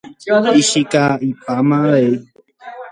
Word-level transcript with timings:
Ichika'ipáma 0.61 1.75
avei. 1.85 2.13